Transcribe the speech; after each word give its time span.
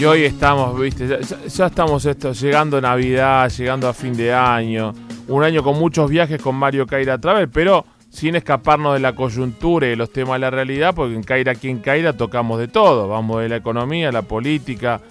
Y 0.00 0.06
hoy 0.06 0.24
estamos, 0.24 0.80
viste, 0.80 1.06
ya, 1.06 1.66
estamos 1.66 2.06
esto, 2.06 2.32
llegando 2.32 2.78
a 2.78 2.80
Navidad, 2.80 3.50
llegando 3.50 3.86
a 3.86 3.92
fin 3.92 4.16
de 4.16 4.32
año, 4.32 4.94
un 5.28 5.44
año 5.44 5.62
con 5.62 5.78
muchos 5.78 6.08
viajes 6.08 6.40
con 6.40 6.54
Mario 6.54 6.86
Caira 6.86 7.18
Travel, 7.18 7.50
pero 7.50 7.84
sin 8.08 8.34
escaparnos 8.34 8.94
de 8.94 9.00
la 9.00 9.14
coyuntura 9.14 9.86
y 9.86 9.90
de 9.90 9.96
los 9.96 10.10
temas 10.10 10.36
de 10.36 10.38
la 10.38 10.50
realidad, 10.50 10.94
porque 10.94 11.14
en 11.14 11.22
Caira, 11.22 11.52
aquí 11.52 11.68
en 11.68 11.80
Caira 11.80 12.14
tocamos 12.14 12.58
de 12.58 12.68
todo, 12.68 13.08
vamos 13.08 13.42
de 13.42 13.50
la 13.50 13.56
economía, 13.56 14.10
la 14.10 14.22
política, 14.22 15.02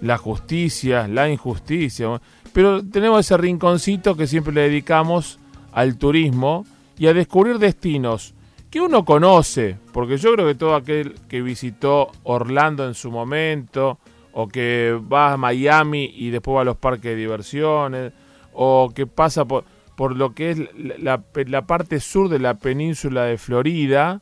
la 0.00 0.16
justicia, 0.16 1.08
la 1.08 1.28
injusticia, 1.28 2.20
pero 2.52 2.84
tenemos 2.84 3.26
ese 3.26 3.36
rinconcito 3.36 4.16
que 4.16 4.28
siempre 4.28 4.54
le 4.54 4.60
dedicamos 4.60 5.40
al 5.72 5.98
turismo 5.98 6.64
y 6.96 7.08
a 7.08 7.14
descubrir 7.14 7.58
destinos 7.58 8.32
que 8.70 8.80
uno 8.80 9.04
conoce, 9.04 9.76
porque 9.92 10.18
yo 10.18 10.32
creo 10.34 10.46
que 10.46 10.54
todo 10.54 10.76
aquel 10.76 11.16
que 11.28 11.42
visitó 11.42 12.12
Orlando 12.22 12.86
en 12.86 12.94
su 12.94 13.10
momento, 13.10 13.98
o 14.38 14.48
que 14.48 15.00
va 15.10 15.32
a 15.32 15.36
Miami 15.38 16.12
y 16.14 16.28
después 16.28 16.58
va 16.58 16.60
a 16.60 16.64
los 16.64 16.76
parques 16.76 17.04
de 17.12 17.16
diversiones, 17.16 18.12
o 18.52 18.92
que 18.94 19.06
pasa 19.06 19.46
por, 19.46 19.64
por 19.96 20.14
lo 20.14 20.34
que 20.34 20.50
es 20.50 20.58
la, 20.76 21.22
la 21.32 21.66
parte 21.66 22.00
sur 22.00 22.28
de 22.28 22.38
la 22.38 22.52
península 22.52 23.24
de 23.24 23.38
Florida, 23.38 24.20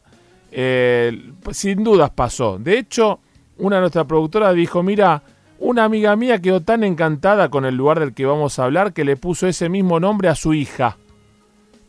eh, 0.52 1.32
sin 1.50 1.82
dudas 1.82 2.10
pasó. 2.10 2.58
De 2.60 2.78
hecho, 2.78 3.18
una 3.58 3.76
de 3.76 3.80
nuestras 3.80 4.06
productoras 4.06 4.54
dijo, 4.54 4.84
mira, 4.84 5.20
una 5.58 5.82
amiga 5.82 6.14
mía 6.14 6.40
quedó 6.40 6.60
tan 6.60 6.84
encantada 6.84 7.48
con 7.48 7.64
el 7.64 7.74
lugar 7.74 7.98
del 7.98 8.14
que 8.14 8.24
vamos 8.24 8.60
a 8.60 8.66
hablar 8.66 8.92
que 8.92 9.04
le 9.04 9.16
puso 9.16 9.48
ese 9.48 9.68
mismo 9.68 9.98
nombre 9.98 10.28
a 10.28 10.36
su 10.36 10.54
hija. 10.54 10.96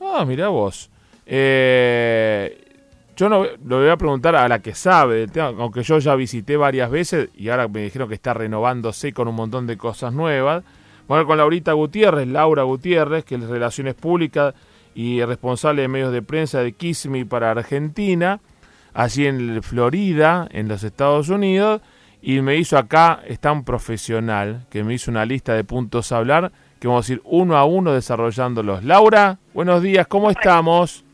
Ah, 0.02 0.25
mira 0.25 0.47
vos. 0.47 0.89
Eh, 1.27 2.64
yo 3.16 3.30
no 3.30 3.45
lo 3.66 3.80
voy 3.80 3.89
a 3.89 3.97
preguntar 3.97 4.35
a 4.35 4.47
la 4.47 4.59
que 4.59 4.75
sabe 4.75 5.19
del 5.19 5.31
tema, 5.31 5.47
aunque 5.59 5.83
yo 5.83 5.99
ya 5.99 6.16
visité 6.16 6.58
varias 6.58 6.89
veces 6.89 7.30
y 7.35 7.49
ahora 7.49 7.67
me 7.67 7.81
dijeron 7.81 8.09
que 8.09 8.16
está 8.16 8.33
renovándose 8.33 9.13
con 9.13 9.27
un 9.27 9.35
montón 9.35 9.67
de 9.67 9.77
cosas 9.77 10.13
nuevas. 10.13 10.63
Bueno, 11.07 11.25
con 11.25 11.38
Laurita 11.38 11.73
Gutiérrez, 11.73 12.27
Laura 12.27 12.63
Gutiérrez, 12.63 13.23
que 13.23 13.35
es 13.35 13.41
Relaciones 13.41 13.94
Públicas 13.94 14.53
y 14.95 15.23
responsable 15.23 15.83
de 15.83 15.88
medios 15.88 16.11
de 16.11 16.22
prensa 16.22 16.61
de 16.61 16.72
Kiss 16.73 17.07
para 17.30 17.52
Argentina, 17.52 18.39
allí 18.94 19.27
en 19.27 19.61
Florida, 19.61 20.47
en 20.52 20.67
los 20.67 20.83
Estados 20.83 21.29
Unidos, 21.29 21.81
y 22.22 22.41
me 22.41 22.55
hizo 22.55 22.77
acá, 22.77 23.22
está 23.27 23.52
un 23.52 23.63
profesional 23.63 24.66
que 24.72 24.83
me 24.83 24.95
hizo 24.95 25.11
una 25.11 25.25
lista 25.25 25.53
de 25.53 25.63
puntos 25.63 26.11
a 26.11 26.17
hablar, 26.17 26.52
que 26.79 26.88
vamos 26.88 27.07
a 27.07 27.13
ir 27.13 27.22
uno 27.23 27.55
a 27.55 27.66
uno 27.66 27.94
desarrollándolos. 27.94 28.83
Laura, 28.83 29.38
buenos 29.53 29.83
días, 29.83 30.07
¿cómo 30.07 30.31
estamos? 30.31 31.05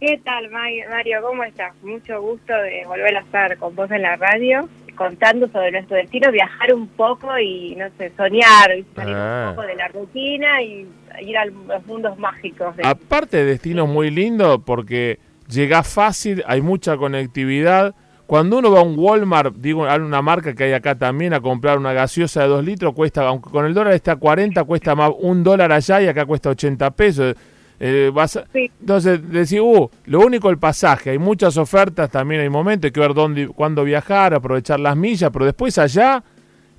¿Qué 0.00 0.20
tal, 0.24 0.48
Mario? 0.50 1.18
¿Cómo 1.22 1.42
estás? 1.42 1.72
Mucho 1.82 2.20
gusto 2.20 2.52
de 2.52 2.84
volver 2.86 3.16
a 3.16 3.20
estar 3.20 3.56
con 3.58 3.74
vos 3.74 3.90
en 3.90 4.02
la 4.02 4.14
radio, 4.16 4.68
contando 4.94 5.48
sobre 5.48 5.72
nuestro 5.72 5.96
destino, 5.96 6.30
viajar 6.30 6.72
un 6.72 6.86
poco 6.86 7.36
y, 7.38 7.74
no 7.76 7.86
sé, 7.98 8.12
soñar, 8.16 8.70
salir 8.94 9.14
un 9.14 9.20
Ah. 9.20 9.52
poco 9.56 9.66
de 9.66 9.74
la 9.74 9.88
rutina 9.88 10.62
y 10.62 10.86
ir 11.20 11.36
a 11.38 11.46
los 11.46 11.84
mundos 11.86 12.16
mágicos. 12.16 12.76
de- 12.76 12.86
Aparte 12.86 13.38
de 13.38 13.44
destinos 13.44 13.88
muy 13.88 14.10
lindos, 14.10 14.60
porque 14.64 15.18
llega 15.48 15.82
fácil, 15.82 16.44
hay 16.46 16.60
mucha 16.60 16.96
conectividad. 16.96 17.92
Cuando 18.28 18.58
uno 18.58 18.70
va 18.70 18.80
a 18.80 18.84
un 18.84 18.94
Walmart, 18.96 19.54
digo, 19.56 19.84
a 19.86 19.96
una 19.96 20.22
marca 20.22 20.54
que 20.54 20.64
hay 20.64 20.74
acá 20.74 20.94
también, 20.96 21.32
a 21.34 21.40
comprar 21.40 21.76
una 21.76 21.92
gaseosa 21.92 22.42
de 22.42 22.48
2 22.48 22.64
litros, 22.64 22.94
cuesta, 22.94 23.26
aunque 23.26 23.50
con 23.50 23.64
el 23.66 23.74
dólar 23.74 23.94
está 23.94 24.12
a 24.12 24.16
40, 24.16 24.62
cuesta 24.62 24.94
más 24.94 25.10
un 25.18 25.42
dólar 25.42 25.72
allá 25.72 26.00
y 26.02 26.06
acá 26.06 26.24
cuesta 26.24 26.50
80 26.50 26.90
pesos. 26.92 27.34
Eh, 27.80 28.10
vas 28.12 28.36
a- 28.36 28.44
Sí. 28.52 28.70
Entonces, 28.80 29.30
decís, 29.30 29.60
uh, 29.60 29.88
lo 30.06 30.20
único 30.20 30.50
el 30.50 30.58
pasaje, 30.58 31.10
hay 31.10 31.18
muchas 31.18 31.56
ofertas, 31.56 32.10
también 32.10 32.40
hay 32.40 32.48
momentos, 32.48 32.88
hay 32.88 32.92
que 32.92 33.00
ver 33.00 33.14
dónde, 33.14 33.48
cuándo 33.48 33.84
viajar, 33.84 34.34
aprovechar 34.34 34.80
las 34.80 34.96
millas, 34.96 35.30
pero 35.32 35.44
después 35.44 35.78
allá, 35.78 36.22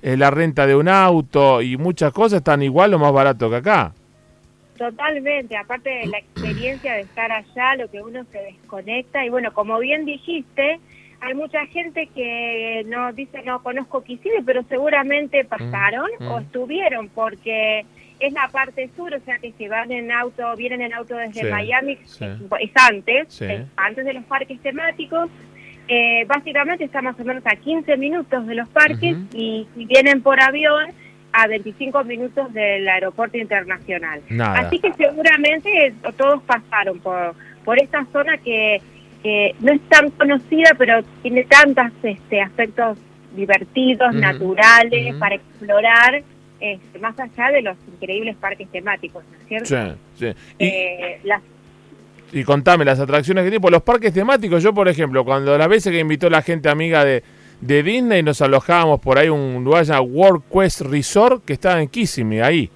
eh, 0.02 0.16
la 0.16 0.30
renta 0.30 0.66
de 0.66 0.76
un 0.76 0.88
auto 0.88 1.62
y 1.62 1.76
muchas 1.76 2.12
cosas 2.12 2.38
están 2.38 2.62
igual 2.62 2.92
o 2.94 2.98
más 2.98 3.12
barato 3.12 3.48
que 3.48 3.56
acá. 3.56 3.92
Totalmente, 4.76 5.56
aparte 5.56 5.90
de 5.90 6.06
la 6.06 6.18
experiencia 6.18 6.94
de 6.94 7.02
estar 7.02 7.30
allá, 7.30 7.76
lo 7.76 7.90
que 7.90 8.00
uno 8.00 8.24
se 8.32 8.38
desconecta. 8.38 9.24
Y 9.24 9.28
bueno, 9.28 9.52
como 9.52 9.78
bien 9.78 10.06
dijiste, 10.06 10.80
hay 11.20 11.34
mucha 11.34 11.66
gente 11.66 12.06
que 12.14 12.84
no 12.86 13.12
dice 13.12 13.42
no 13.42 13.62
conozco 13.62 14.02
Kissimmee, 14.02 14.42
pero 14.42 14.62
seguramente 14.70 15.44
pasaron 15.44 16.08
mm. 16.18 16.26
o 16.28 16.38
estuvieron 16.40 17.08
porque 17.10 17.84
es 18.20 18.32
la 18.32 18.48
parte 18.48 18.88
sur, 18.96 19.12
o 19.14 19.20
sea 19.20 19.38
que 19.38 19.52
si 19.58 19.66
van 19.68 19.90
en 19.90 20.12
auto, 20.12 20.54
vienen 20.56 20.82
en 20.82 20.92
auto 20.94 21.16
desde 21.16 21.40
Sí, 21.40 21.46
Miami, 21.50 21.98
sí. 22.04 22.24
es 22.60 22.70
antes, 22.76 23.32
Sí. 23.34 23.44
es 23.46 23.62
antes 23.76 24.04
de 24.04 24.12
los 24.12 24.24
parques 24.24 24.60
temáticos. 24.60 25.28
Eh, 25.88 26.24
básicamente 26.28 26.84
está 26.84 27.02
más 27.02 27.18
o 27.18 27.24
menos 27.24 27.42
a 27.46 27.56
15 27.56 27.96
minutos 27.96 28.46
de 28.46 28.54
los 28.54 28.68
parques 28.68 29.16
y 29.34 29.66
si 29.74 29.84
vienen 29.86 30.22
por 30.22 30.40
avión 30.40 30.90
a 31.32 31.46
25 31.48 32.04
minutos 32.04 32.52
del 32.52 32.88
aeropuerto 32.88 33.38
internacional. 33.38 34.20
Nada. 34.28 34.60
Así 34.60 34.78
que 34.78 34.92
seguramente 34.92 35.92
todos 36.16 36.42
pasaron 36.44 37.00
por, 37.00 37.34
por 37.64 37.80
esta 37.82 38.04
zona 38.12 38.36
que, 38.38 38.80
que 39.22 39.54
no 39.60 39.72
es 39.72 39.80
tan 39.88 40.10
conocida, 40.10 40.74
pero 40.78 41.02
tiene 41.22 41.44
tantos 41.44 41.86
este, 42.02 42.40
aspectos 42.40 42.98
divertidos, 43.34 44.14
naturales, 44.14 45.14
para 45.16 45.36
explorar, 45.36 46.22
este, 46.60 46.98
más 46.98 47.18
allá 47.18 47.50
de 47.50 47.62
los 47.62 47.76
increíbles 47.92 48.36
parques 48.36 48.68
temáticos, 48.70 49.24
¿no 49.30 49.38
es 49.38 49.48
cierto? 49.68 49.96
Sí, 50.16 50.26
sí. 50.26 50.32
Y, 50.58 50.64
Eh, 50.66 51.20
las 51.24 51.40
y 52.32 52.44
contame 52.44 52.84
las 52.84 53.00
atracciones 53.00 53.42
que 53.42 53.50
tiene. 53.50 53.60
Por 53.60 53.72
los 53.72 53.82
parques 53.82 54.12
temáticos, 54.12 54.62
yo, 54.62 54.72
por 54.72 54.88
ejemplo, 54.88 55.24
cuando 55.24 55.58
las 55.58 55.68
veces 55.68 55.92
que 55.92 55.98
invitó 55.98 56.30
la 56.30 56.42
gente 56.42 56.68
amiga 56.68 57.04
de, 57.04 57.24
de 57.60 57.82
Disney, 57.82 58.22
nos 58.22 58.40
alojábamos 58.40 59.00
por 59.00 59.18
ahí 59.18 59.28
un 59.28 59.64
lugar 59.64 59.84
llamado 59.84 60.04
World 60.04 60.42
Quest 60.52 60.82
Resort 60.82 61.44
que 61.44 61.54
estaba 61.54 61.82
en 61.82 61.88
Kissimmee, 61.88 62.40
ahí. 62.40 62.70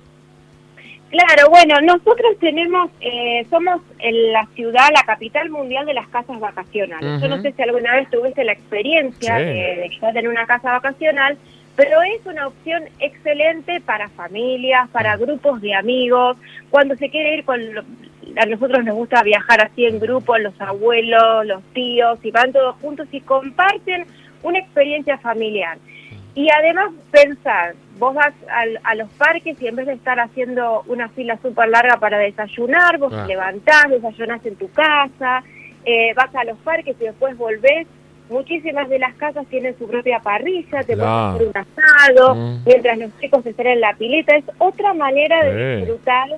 Claro, 1.10 1.48
bueno, 1.48 1.80
nosotros 1.82 2.36
tenemos, 2.40 2.90
eh, 3.00 3.46
somos 3.48 3.80
en 4.00 4.32
la 4.32 4.48
ciudad, 4.56 4.88
la 4.92 5.04
capital 5.04 5.48
mundial 5.48 5.86
de 5.86 5.94
las 5.94 6.08
casas 6.08 6.40
vacacionales. 6.40 7.22
Yo 7.22 7.28
no 7.28 7.40
sé 7.40 7.52
si 7.52 7.62
alguna 7.62 7.94
vez 7.94 8.10
tuviste 8.10 8.42
la 8.42 8.52
experiencia 8.52 9.38
Sí. 9.38 9.44
de, 9.44 9.52
de 9.52 9.86
estar 9.86 10.16
en 10.16 10.26
una 10.26 10.44
casa 10.46 10.72
vacacional, 10.72 11.38
pero 11.76 12.02
es 12.02 12.24
una 12.26 12.46
opción 12.48 12.84
excelente 13.00 13.80
para 13.80 14.08
familias, 14.10 14.88
para 14.90 15.16
grupos 15.16 15.60
de 15.60 15.74
amigos, 15.74 16.36
cuando 16.70 16.96
se 16.96 17.08
quiere 17.10 17.36
ir 17.38 17.44
con... 17.44 17.74
lo- 17.74 17.84
a 18.36 18.46
nosotros 18.46 18.82
nos 18.84 18.96
gusta 18.96 19.22
viajar 19.22 19.60
así 19.60 19.84
en 19.86 20.00
grupo, 20.00 20.36
los 20.38 20.58
abuelos, 20.60 21.46
los 21.46 21.62
tíos, 21.72 22.18
y 22.24 22.30
van 22.32 22.52
todos 22.52 22.74
juntos 22.80 23.06
y 23.12 23.20
comparten 23.20 24.06
una 24.42 24.58
experiencia 24.58 25.18
familiar. 25.18 25.78
Y 26.34 26.48
además 26.50 26.90
pensar, 27.12 27.74
vos 27.98 28.12
vas 28.14 28.34
al- 28.50 28.80
a 28.82 28.94
los 28.96 29.08
parques 29.10 29.60
y 29.62 29.68
en 29.68 29.76
vez 29.76 29.86
de 29.86 29.92
estar 29.92 30.18
haciendo 30.18 30.82
una 30.88 31.08
fila 31.10 31.38
súper 31.42 31.68
larga 31.68 31.98
para 31.98 32.18
desayunar, 32.18 32.98
vos 32.98 33.12
Ah. 33.14 33.22
te 33.22 33.28
levantás, 33.28 33.88
desayunás 33.90 34.44
en 34.46 34.56
tu 34.56 34.68
casa, 34.72 35.44
eh, 35.84 36.12
vas 36.14 36.34
a 36.34 36.42
los 36.44 36.58
parques 36.58 36.96
y 37.00 37.04
después 37.04 37.36
volvés. 37.36 37.86
Muchísimas 38.38 38.88
de 38.88 38.98
las 38.98 39.14
casas 39.14 39.46
tienen 39.46 39.78
su 39.78 39.86
propia 39.86 40.18
parrilla, 40.18 40.82
te 40.82 40.94
Claro. 40.94 41.36
puedes 41.38 41.54
hacer 41.54 41.64
un 41.78 41.78
asado, 41.78 42.34
Mm. 42.34 42.62
mientras 42.66 42.98
los 42.98 43.20
chicos 43.20 43.46
están 43.46 43.66
en 43.68 43.80
la 43.80 43.94
pileta. 43.94 44.34
Es 44.34 44.44
otra 44.58 44.92
manera 44.92 45.44
de 45.44 45.76
disfrutar 45.76 46.28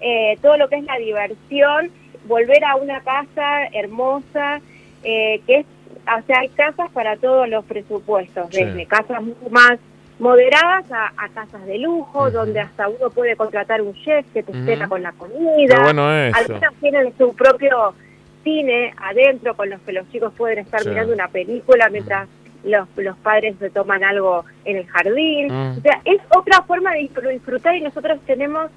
eh, 0.00 0.36
todo 0.42 0.56
lo 0.58 0.68
que 0.68 0.76
es 0.76 0.84
la 0.84 0.96
diversión, 0.98 1.90
volver 2.26 2.62
a 2.64 2.74
una 2.76 3.00
casa 3.02 3.66
hermosa, 3.72 4.60
eh, 5.04 5.40
que 5.46 5.60
es, 5.60 5.66
o 6.06 6.26
sea, 6.26 6.40
hay 6.40 6.48
casas 6.50 6.90
para 6.92 7.16
todos 7.16 7.48
los 7.48 7.64
presupuestos, 7.64 8.48
Sí. 8.50 8.64
desde 8.64 8.84
casas 8.86 9.22
mucho 9.22 9.48
más 9.50 9.78
moderadas 10.18 10.90
a, 10.92 11.06
a 11.16 11.28
casas 11.30 11.64
de 11.66 11.78
lujo, 11.78 12.30
donde 12.30 12.60
hasta 12.60 12.88
uno 12.88 13.08
puede 13.10 13.34
contratar 13.36 13.80
un 13.80 13.94
chef 13.94 14.26
que 14.34 14.42
te 14.42 14.52
espera 14.52 14.88
con 14.88 15.02
la 15.02 15.12
comida. 15.12 15.74
Qué 15.76 15.82
bueno 15.82 16.12
eso. 16.12 16.36
Algunas 16.38 16.74
tienen 16.80 17.12
su 17.16 17.34
propio 17.34 17.94
cine 18.44 18.94
adentro 18.98 19.56
con 19.56 19.68
los 19.70 19.80
que 19.80 19.92
los 19.92 20.08
chicos 20.12 20.32
pueden 20.36 20.58
estar 20.60 20.80
Sí. 20.82 20.90
mirando 20.90 21.12
una 21.12 21.28
película 21.28 21.88
mientras 21.90 22.28
los, 22.64 22.86
los 22.96 23.16
padres 23.18 23.56
se 23.58 23.70
toman 23.70 24.04
algo 24.04 24.44
en 24.64 24.76
el 24.76 24.86
jardín. 24.86 25.48
Mm. 25.48 25.78
O 25.78 25.80
sea, 25.80 26.00
es 26.04 26.20
otra 26.36 26.62
forma 26.62 26.92
de 26.92 27.00
disfr- 27.10 27.32
disfrutar 27.32 27.74
y 27.76 27.80
nosotros 27.80 28.18
tenemos 28.26 28.70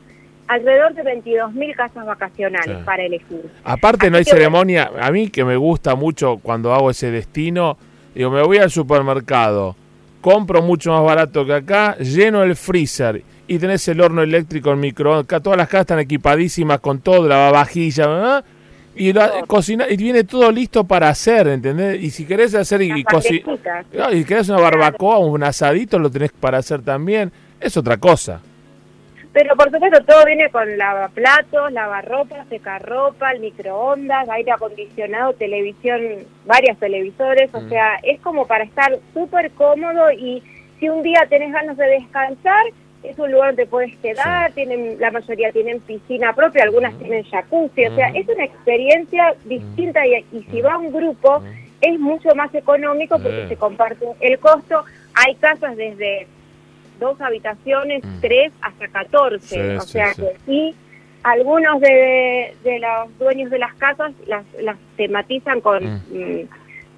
alrededor 0.48 0.94
de 0.94 1.04
22.000 1.04 1.76
casas 1.76 2.06
vacacionales 2.06 2.78
Sí. 2.78 2.84
para 2.86 3.04
elegir. 3.04 3.50
Aparte 3.66 4.10
no 4.10 4.18
hay 4.18 4.24
ceremonia, 4.24 4.90
a 5.00 5.12
mí 5.12 5.30
que 5.30 5.44
me 5.44 5.58
gusta 5.58 5.96
mucho 5.96 6.38
cuando 6.42 6.74
hago 6.74 6.90
ese 6.90 7.12
destino, 7.12 7.78
digo, 8.16 8.32
me 8.32 8.42
voy 8.44 8.58
al 8.58 8.70
supermercado, 8.72 9.76
compro 10.22 10.62
mucho 10.62 10.92
más 10.94 11.04
barato 11.04 11.46
que 11.46 11.54
acá, 11.54 11.98
lleno 11.98 12.44
el 12.44 12.56
freezer 12.56 13.24
y 13.48 13.60
tenés 13.60 13.88
el 13.90 14.00
horno 14.02 14.22
eléctrico, 14.22 14.72
el 14.72 14.78
microondas, 14.78 15.26
acá 15.26 15.40
todas 15.42 15.58
las 15.58 15.68
casas 15.68 15.82
están 15.82 16.00
equipadísimas 16.00 16.80
con 16.80 17.00
todo, 17.00 17.28
la 17.28 17.52
vajilla, 17.52 18.08
¿verdad? 18.08 18.46
Y 18.98 19.14
la, 19.14 19.44
cocina 19.48 19.86
y 19.90 19.98
viene 19.98 20.24
todo 20.24 20.52
listo 20.52 20.84
para 20.84 21.10
hacer, 21.10 21.48
¿entendés? 21.48 22.02
Y 22.02 22.10
si 22.10 22.26
querés 22.26 22.54
hacer 22.56 22.82
y, 22.82 22.92
y 22.92 23.04
cocinar, 23.04 23.44
bandejitas. 23.46 24.14
y 24.14 24.24
querés 24.26 24.50
una 24.50 24.60
barbacoa 24.62 25.18
o 25.18 25.28
un 25.28 25.44
asadito, 25.44 26.00
lo 26.00 26.10
tenés 26.10 26.32
para 26.32 26.58
hacer 26.58 26.82
también, 26.82 27.32
es 27.60 27.76
otra 27.78 27.98
cosa. 27.98 28.42
Pero 29.34 29.56
por 29.56 29.70
supuesto 29.72 30.04
todo 30.04 30.26
viene 30.26 30.50
con 30.50 30.78
lavaplatos, 30.80 31.72
lavarropa, 31.72 32.44
secarropa, 32.50 33.32
el 33.32 33.40
microondas, 33.42 34.28
aire 34.30 34.52
acondicionado, 34.52 35.34
televisión, 35.34 36.02
varios 36.48 36.78
televisores, 36.80 37.54
o 37.54 37.62
Mm. 37.62 37.70
sea, 37.70 37.96
es 38.02 38.20
como 38.22 38.48
para 38.48 38.64
estar 38.64 38.98
súper 39.14 39.52
cómodo 39.52 40.12
y 40.12 40.42
si 40.80 40.90
un 40.90 41.04
día 41.04 41.22
tenés 41.30 41.52
ganas 41.54 41.78
de 41.78 41.86
descansar, 41.86 42.64
es 43.04 43.18
un 43.20 43.32
lugar 43.32 43.50
donde 43.50 43.66
puedes 43.66 43.96
quedar, 43.98 44.52
tienen 44.54 44.98
la 45.00 45.12
mayoría 45.12 45.52
tienen 45.52 45.80
piscina 45.82 46.34
propia, 46.34 46.64
algunas 46.64 46.98
tienen 46.98 47.24
jacuzzi, 47.24 47.86
o 47.86 47.96
sea, 47.96 48.10
es 48.10 48.28
una 48.28 48.46
experiencia 48.46 49.36
distinta 49.46 50.06
y, 50.06 50.26
si 50.50 50.62
va 50.62 50.78
un 50.78 50.92
grupo 50.92 51.42
es 51.80 52.00
mucho 52.00 52.34
más 52.36 52.54
económico 52.56 53.20
porque 53.20 53.48
se 53.48 53.56
comparte 53.56 54.06
el 54.20 54.40
costo. 54.40 54.84
Hay 55.14 55.36
casas 55.36 55.78
desde 55.78 56.28
dos 57.00 57.20
habitaciones, 57.22 58.02
tres 58.20 58.52
hasta 58.62 58.88
catorce, 58.88 59.78
o 59.78 59.82
sea 59.82 60.14
que 60.16 60.36
sí, 60.46 60.76
algunos 61.24 61.80
de, 61.82 62.54
los 62.64 63.18
dueños 63.20 63.52
de 63.52 63.60
las 63.60 63.74
casas 63.76 64.12
las, 64.26 64.44
las 64.62 64.78
tematizan 64.96 65.62
con 65.62 65.84
mm, 65.84 66.48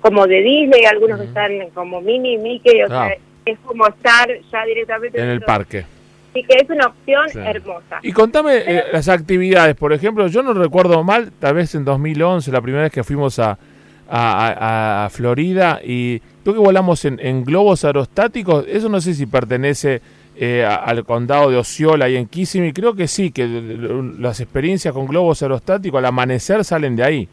como 0.02 0.28
de 0.28 0.42
Disney, 0.42 0.86
algunos 0.86 1.20
están 1.20 1.70
como 1.74 2.00
Mini, 2.00 2.38
Mickey, 2.38 2.84
o 2.84 2.88
sea, 2.88 3.18
es 3.52 3.60
como 3.66 3.88
estar 3.88 4.30
ya 4.52 4.66
directamente 4.66 5.22
en 5.22 5.30
el 5.30 5.42
parque. 5.42 5.86
Así 6.32 6.44
que 6.44 6.58
es 6.62 6.70
una 6.70 6.88
opción 6.88 7.44
hermosa. 7.44 8.00
Y 8.04 8.12
contame 8.12 8.58
eh, 8.58 8.84
las 8.94 9.10
actividades, 9.10 9.76
por 9.76 9.94
ejemplo, 9.94 10.28
yo 10.28 10.44
no 10.44 10.54
recuerdo 10.54 11.04
mal, 11.04 11.32
tal 11.40 11.56
vez 11.56 11.74
en 11.74 11.86
2011, 11.86 12.52
la 12.52 12.62
primera 12.62 12.84
vez 12.84 12.92
que 12.92 13.04
fuimos 13.04 13.40
a, 13.40 13.58
a, 14.08 15.10
Florida, 15.12 15.80
y 15.84 16.20
tú 16.44 16.54
que 16.54 16.60
volamos 16.60 17.04
en, 17.06 17.44
globos 17.44 17.84
aerostáticos, 17.84 18.66
eso 18.68 18.90
no 18.90 19.02
sé 19.02 19.16
si 19.16 19.26
pertenece 19.26 20.02
eh, 20.36 20.64
al 20.66 21.04
condado 21.04 21.50
de 21.50 21.58
Osceola 21.58 22.08
y 22.10 22.16
en 22.16 22.28
Kissimmee, 22.28 22.74
creo 22.74 22.94
que 22.94 23.08
sí, 23.08 23.32
que 23.32 23.48
las 24.20 24.40
experiencias 24.40 24.94
con 24.94 25.08
globos 25.08 25.42
aerostáticos 25.42 25.98
al 25.98 26.06
amanecer 26.06 26.64
salen 26.64 26.96
de 26.96 27.04
ahí. 27.04 27.30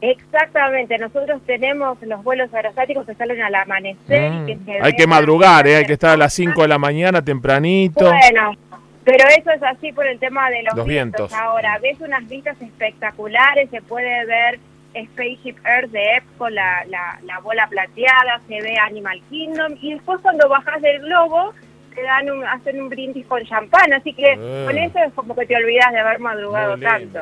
Exactamente, 0.00 0.96
nosotros 0.98 1.40
tenemos 1.44 2.00
los 2.02 2.22
vuelos 2.22 2.52
aerostáticos 2.54 3.04
que 3.04 3.14
salen 3.14 3.42
al 3.42 3.54
amanecer. 3.54 4.32
y 4.46 4.56
que 4.58 4.78
mm. 4.80 4.84
hay 4.84 4.92
que 4.92 5.06
madrugar, 5.06 5.66
¿eh? 5.66 5.76
hay 5.76 5.86
que 5.86 5.94
estar 5.94 6.10
a 6.10 6.16
las 6.16 6.32
5 6.34 6.62
de 6.62 6.68
la 6.68 6.78
mañana 6.78 7.22
tempranito. 7.22 8.04
Bueno, 8.04 8.56
pero 9.04 9.24
eso 9.36 9.50
es 9.50 9.62
así 9.62 9.92
por 9.92 10.06
el 10.06 10.18
tema 10.18 10.50
de 10.50 10.62
los, 10.62 10.84
vientos. 10.84 11.32
Ahora, 11.32 11.78
ves 11.78 11.98
unas 12.00 12.28
vistas 12.28 12.60
espectaculares, 12.60 13.70
se 13.70 13.80
puede 13.82 14.24
ver 14.26 14.60
Spaceship 14.94 15.56
Earth 15.64 15.90
de 15.90 16.16
Epcot, 16.16 16.50
la, 16.50 16.84
la, 16.88 17.38
bola 17.40 17.66
plateada, 17.68 18.40
se 18.46 18.60
ve 18.60 18.76
Animal 18.78 19.20
Kingdom, 19.30 19.76
y 19.80 19.94
después 19.94 20.20
cuando 20.20 20.48
bajas 20.48 20.80
del 20.82 21.00
globo 21.00 21.54
te 21.94 22.02
dan 22.02 22.30
un, 22.30 22.44
hacen 22.44 22.80
un 22.80 22.88
brindis 22.88 23.26
con 23.26 23.42
champán, 23.44 23.92
así 23.92 24.12
que 24.12 24.32
ah. 24.32 24.64
con 24.66 24.78
eso 24.78 24.98
es 24.98 25.12
como 25.14 25.34
que 25.34 25.46
te 25.46 25.56
olvidas 25.56 25.90
de 25.92 25.98
haber 25.98 26.18
madrugado 26.20 26.78
tanto. 26.78 27.20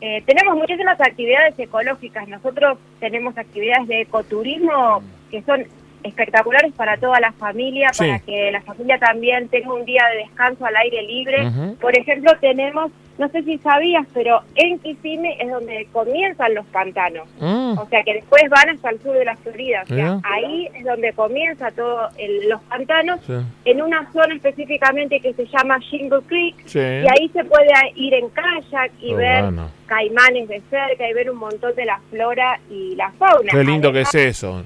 Eh, 0.00 0.22
tenemos 0.26 0.56
muchísimas 0.56 1.00
actividades 1.00 1.58
ecológicas. 1.58 2.28
Nosotros 2.28 2.78
tenemos 2.98 3.36
actividades 3.36 3.88
de 3.88 4.02
ecoturismo 4.02 5.02
que 5.30 5.42
son 5.42 5.66
espectaculares 6.02 6.72
para 6.74 6.96
toda 6.96 7.20
la 7.20 7.32
familia, 7.32 7.90
para 7.96 8.18
que 8.20 8.50
la 8.50 8.62
familia 8.62 8.98
también 8.98 9.48
tenga 9.48 9.72
un 9.72 9.84
día 9.84 10.02
de 10.12 10.18
descanso 10.24 10.64
al 10.64 10.76
aire 10.76 11.02
libre. 11.02 11.50
Por 11.80 11.96
ejemplo, 11.96 12.32
tenemos, 12.40 12.90
no 13.18 13.28
sé 13.28 13.42
si 13.42 13.58
sabías, 13.58 14.06
pero 14.14 14.40
en 14.54 14.78
Kissimmee 14.78 15.36
es 15.38 15.50
donde 15.50 15.86
comienzan 15.92 16.54
los 16.54 16.66
pantanos. 16.66 17.28
Mm. 17.74 17.78
O 17.78 17.88
sea, 17.88 18.02
que 18.02 18.14
después 18.14 18.42
van 18.50 18.68
hasta 18.70 18.90
el 18.90 19.00
sur 19.00 19.12
de 19.12 19.24
la 19.24 19.36
Florida. 19.36 19.82
O 19.84 19.86
sea, 19.86 20.20
ahí 20.22 20.68
es 20.74 20.84
donde 20.84 21.12
comienza 21.12 21.70
todo 21.70 22.08
los 22.48 22.60
pantanos, 22.62 23.20
en 23.64 23.82
una 23.82 24.10
zona 24.12 24.34
específicamente 24.34 25.20
que 25.20 25.32
se 25.34 25.46
llama 25.46 25.78
Shingle 25.78 26.22
Creek, 26.26 26.56
y 26.74 26.78
ahí 26.78 27.28
se 27.32 27.44
puede 27.44 27.72
ir 27.94 28.14
en 28.14 28.28
kayak 28.30 28.92
y 29.00 29.12
oh, 29.12 29.16
ver 29.16 29.44
caimanes 29.86 30.48
de 30.48 30.62
cerca 30.70 31.08
y 31.08 31.12
ver 31.12 31.30
un 31.30 31.38
montón 31.38 31.74
de 31.74 31.84
la 31.84 32.00
flora 32.10 32.58
y 32.70 32.94
la 32.96 33.10
fauna. 33.12 33.50
Qué 33.50 33.64
lindo 33.64 33.92
que 33.92 34.02
es 34.02 34.14
eso. 34.14 34.62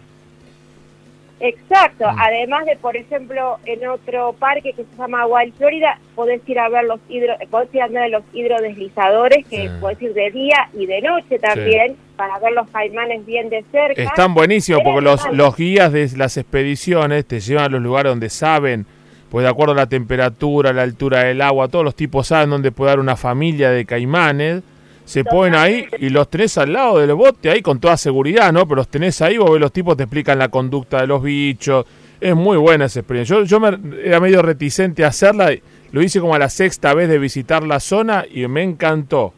Exacto, 1.45 2.11
mm. 2.11 2.17
además 2.19 2.65
de, 2.65 2.77
por 2.77 2.97
ejemplo, 2.97 3.59
en 3.67 3.87
otro 3.87 4.33
parque 4.33 4.73
que 4.73 4.83
se 4.85 4.97
llama 4.97 5.27
Wild 5.27 5.55
Florida, 5.59 5.99
podés 6.15 6.41
ir 6.49 6.59
a 6.59 6.71
ver 6.71 6.87
los 6.87 7.01
hidro, 7.07 7.35
podés 7.51 7.75
ir 7.75 7.83
a 7.83 7.89
ver 7.89 8.11
los 8.11 8.23
hidrodeslizadores, 8.33 9.45
que 9.47 9.69
podés 9.79 10.01
ir 10.01 10.15
de 10.15 10.31
día 10.31 10.71
y 10.73 10.87
de 10.87 11.03
noche 11.03 11.39
también, 11.39 11.97
para 12.17 12.39
ver 12.39 12.53
los 12.53 12.67
caimanes 12.71 13.27
bien 13.27 13.51
de 13.51 13.63
cerca. 13.71 14.03
Están 14.03 14.33
buenísimos 14.33 14.81
porque 14.83 15.03
los, 15.03 15.31
los 15.33 15.55
guías 15.55 15.93
de 15.93 16.09
las 16.17 16.39
expediciones 16.39 17.27
te 17.27 17.41
llevan 17.41 17.65
a 17.67 17.69
los 17.69 17.83
lugares 17.83 18.11
donde 18.11 18.31
saben, 18.31 18.87
pues 19.29 19.45
de 19.45 19.51
acuerdo 19.51 19.75
a 19.75 19.77
la 19.77 19.87
temperatura, 19.87 20.73
la 20.73 20.81
altura 20.81 21.25
del 21.25 21.43
agua, 21.43 21.69
todos 21.69 21.85
los 21.85 21.95
tipos 21.95 22.29
saben 22.29 22.49
dónde 22.49 22.73
puede 22.73 22.93
dar 22.93 23.01
una 23.01 23.17
familia 23.17 23.71
de 23.71 23.85
caimanes 23.85 24.63
se 25.05 25.25
ponen 25.25 25.55
ahí 25.55 25.87
y 25.99 26.09
los 26.09 26.29
tenés 26.29 26.57
al 26.59 26.73
lado 26.73 26.99
del 26.99 27.15
bote 27.15 27.51
ahí 27.51 27.63
con 27.63 27.79
toda 27.79 27.97
seguridad, 27.97 28.53
¿no? 28.53 28.67
Pero 28.67 28.77
los 28.77 28.89
tenés 28.89 29.21
ahí, 29.23 29.37
vos 29.37 29.51
ves 29.51 29.61
los 29.61 29.73
tipos 29.73 29.97
te 29.97 30.05
explican 30.05 30.39
la 30.39 30.49
conducta 30.49 31.01
de 31.01 31.07
los 31.07 31.23
bichos. 31.23 31.85
Es 32.21 32.35
muy 32.35 32.57
buena 32.57 32.87
esa 32.87 33.01
experiencia. 33.01 33.37
Yo, 33.37 33.45
yo 33.45 33.61
me, 33.61 33.79
era 34.03 34.19
medio 34.19 34.41
reticente 34.41 35.05
a 35.05 35.09
hacerla, 35.09 35.51
lo 35.93 36.03
hice 36.03 36.21
como 36.21 36.35
a 36.35 36.39
la 36.39 36.49
sexta 36.49 36.95
vez 36.95 37.09
de 37.09 37.19
visitar 37.19 37.65
la 37.65 37.81
zona 37.81 38.25
y 38.31 38.47
me 38.49 38.63
encantó. 38.63 39.35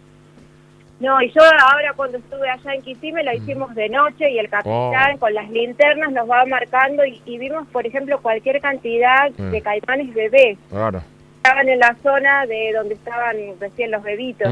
No, 1.01 1.21
y 1.21 1.31
yo 1.31 1.43
ahora 1.43 1.93
cuando 1.95 2.17
estuve 2.17 2.49
allá 2.49 2.75
en 2.75 2.81
Kissimmee 2.81 3.23
lo 3.23 3.33
hicimos 3.35 3.75
de 3.75 3.89
noche 3.91 4.31
y 4.31 4.39
el 4.39 4.49
capitán 4.49 5.17
oh. 5.17 5.19
con 5.19 5.35
las 5.35 5.51
linternas 5.51 6.11
nos 6.13 6.31
va 6.31 6.47
marcando 6.47 7.03
y, 7.05 7.39
vimos, 7.39 7.67
por 7.69 7.87
ejemplo, 7.87 8.19
cualquier 8.23 8.61
cantidad 8.63 9.31
mm. 9.37 9.51
de 9.51 9.61
caimanes 9.61 10.15
bebés. 10.15 10.59
Claro. 10.71 11.03
Estaban 11.37 11.69
en 11.69 11.79
la 11.81 11.95
zona 12.03 12.47
de 12.47 12.73
donde 12.75 12.95
estaban 12.95 13.37
recién 13.61 13.91
los 13.91 14.03
bebitos 14.03 14.49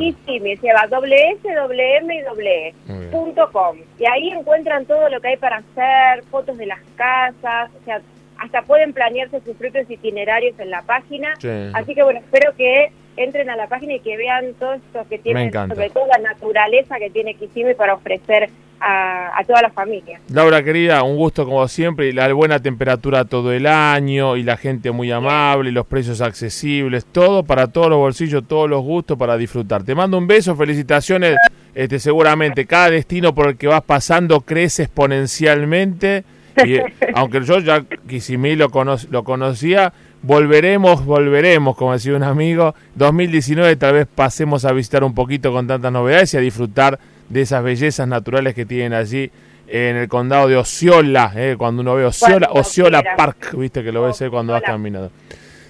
Y 0.00 0.14
sí, 0.26 0.40
me 0.40 0.56
lleva 0.56 0.86
doble 0.88 1.16
S, 1.32 1.54
doble 1.54 1.96
M 1.98 2.14
y 2.14 2.20
doble 2.22 2.68
E. 2.68 2.74
Punto 3.10 3.50
com. 3.52 3.76
Y 3.98 4.06
ahí 4.06 4.28
encuentran 4.28 4.86
todo 4.86 5.08
lo 5.08 5.20
que 5.20 5.28
hay 5.28 5.36
para 5.36 5.56
hacer, 5.58 6.24
fotos 6.30 6.56
de 6.58 6.66
las 6.66 6.80
casas, 6.96 7.70
o 7.80 7.84
sea, 7.84 8.00
hasta 8.42 8.62
pueden 8.62 8.92
planearse 8.92 9.40
sus 9.40 9.56
propios 9.56 9.88
itinerarios 9.88 10.58
en 10.58 10.70
la 10.70 10.82
página. 10.82 11.34
Sí. 11.38 11.48
Así 11.74 11.94
que 11.94 12.02
bueno, 12.02 12.18
espero 12.18 12.52
que 12.56 12.90
entren 13.16 13.48
a 13.50 13.56
la 13.56 13.68
página 13.68 13.94
y 13.94 14.00
que 14.00 14.16
vean 14.16 14.54
todo 14.58 14.74
esto 14.74 15.06
que 15.08 15.18
tiene, 15.18 15.52
sobre 15.52 15.90
todo 15.90 16.06
la 16.06 16.18
naturaleza 16.18 16.98
que 16.98 17.10
tiene 17.10 17.34
Kissimmee 17.34 17.74
para 17.74 17.94
ofrecer 17.94 18.50
a, 18.80 19.38
a 19.38 19.44
toda 19.44 19.62
la 19.62 19.70
familia. 19.70 20.18
Laura 20.28 20.60
querida, 20.64 21.04
un 21.04 21.16
gusto 21.16 21.44
como 21.44 21.68
siempre, 21.68 22.08
y 22.08 22.12
la 22.12 22.32
buena 22.32 22.58
temperatura 22.58 23.26
todo 23.26 23.52
el 23.52 23.68
año, 23.68 24.36
y 24.36 24.42
la 24.42 24.56
gente 24.56 24.90
muy 24.90 25.12
amable, 25.12 25.70
y 25.70 25.72
los 25.72 25.86
precios 25.86 26.20
accesibles, 26.20 27.04
todo 27.04 27.44
para 27.44 27.68
todos 27.68 27.90
los 27.90 27.98
bolsillos, 27.98 28.42
todos 28.48 28.68
los 28.68 28.82
gustos 28.82 29.16
para 29.16 29.36
disfrutar. 29.36 29.84
Te 29.84 29.94
mando 29.94 30.18
un 30.18 30.26
beso, 30.26 30.56
felicitaciones, 30.56 31.36
este, 31.76 32.00
seguramente 32.00 32.66
cada 32.66 32.90
destino 32.90 33.32
por 33.32 33.50
el 33.50 33.56
que 33.56 33.68
vas 33.68 33.82
pasando 33.82 34.40
crece 34.40 34.84
exponencialmente, 34.84 36.24
y, 36.64 36.74
eh, 36.74 36.94
aunque 37.14 37.42
yo 37.42 37.58
ya 37.58 37.84
Kissimmee 38.08 38.56
lo, 38.56 38.70
cono 38.70 38.96
lo 39.10 39.24
conocía, 39.24 39.92
volveremos, 40.22 41.04
volveremos, 41.04 41.76
como 41.76 41.92
decía 41.92 42.14
un 42.14 42.22
amigo, 42.22 42.74
2019 42.94 43.76
tal 43.76 43.94
vez 43.94 44.06
pasemos 44.12 44.64
a 44.64 44.72
visitar 44.72 45.04
un 45.04 45.14
poquito 45.14 45.52
con 45.52 45.66
tantas 45.66 45.92
novedades 45.92 46.34
y 46.34 46.36
a 46.36 46.40
disfrutar 46.40 46.98
de 47.28 47.42
esas 47.42 47.62
bellezas 47.64 48.06
naturales 48.06 48.54
que 48.54 48.66
tienen 48.66 48.92
allí 48.92 49.30
en 49.68 49.96
el 49.96 50.08
condado 50.08 50.48
de 50.48 50.56
Osceola, 50.56 51.32
eh, 51.34 51.56
cuando 51.56 51.80
uno 51.80 51.94
ve 51.94 52.04
Osceola. 52.04 53.02
Park, 53.16 53.56
viste 53.56 53.82
que 53.82 53.90
lo 53.90 54.02
ves 54.02 54.20
eh, 54.20 54.28
cuando 54.28 54.52
vas 54.52 54.62
caminando. 54.62 55.10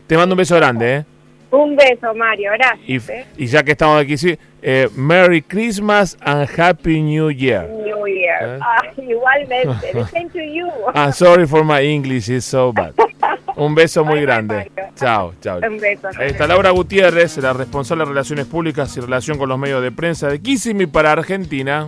Te 0.06 0.16
mando 0.16 0.34
un 0.34 0.38
beso 0.38 0.56
grande, 0.56 0.96
eh. 0.96 1.04
Un 1.52 1.76
beso, 1.76 2.14
Mario, 2.14 2.50
Y, 2.54 2.56
gracias. 2.58 3.08
¿eh? 3.10 3.26
y 3.36 3.46
ya 3.46 3.62
que 3.62 3.72
estamos 3.72 4.00
aquí, 4.02 4.16
sí, 4.16 4.38
eh, 4.62 4.88
Merry 4.96 5.42
Christmas 5.42 6.16
and 6.22 6.48
Happy 6.58 7.02
New 7.02 7.30
Year. 7.30 7.68
New 7.68 8.06
Year. 8.06 8.56
¿Eh? 8.56 8.58
Ah, 8.62 8.82
igualmente. 8.96 9.92
Same 10.10 10.30
to 10.30 10.38
you. 10.40 10.66
I'm 10.94 11.12
sorry 11.12 11.46
for 11.46 11.62
my 11.62 11.82
English, 11.82 12.30
it's 12.30 12.46
so 12.46 12.72
bad. 12.72 12.94
Un 13.56 13.74
beso 13.74 14.02
muy 14.02 14.14
Bye, 14.14 14.20
bye, 14.20 14.26
grande. 14.26 14.54
Mario. 14.54 14.92
Chao, 14.96 15.34
chao. 15.42 15.58
Un 15.58 15.78
beso. 15.78 16.08
Está 16.20 16.46
Laura 16.46 16.70
Gutiérrez, 16.70 17.36
la 17.36 17.52
responsable 17.52 18.04
de 18.04 18.08
Relaciones 18.08 18.46
Públicas 18.46 18.96
y 18.96 19.00
Relación 19.00 19.36
con 19.36 19.50
los 19.50 19.58
Medios 19.58 19.82
de 19.82 19.92
Prensa 19.92 20.28
de 20.28 20.40
Kissimmee 20.40 20.86
para 20.86 21.12
Argentina. 21.12 21.86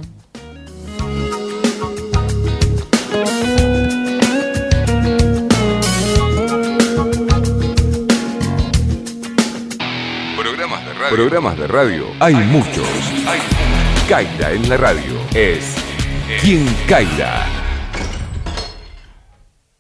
Programas 11.14 11.56
de 11.56 11.68
radio. 11.68 12.06
Hay 12.18 12.35
muchos. 12.35 12.88
Kaira 14.09 14.50
en 14.50 14.68
la 14.68 14.76
radio 14.76 15.12
es 15.33 15.76
quien 16.42 16.66
Kaira. 16.88 17.53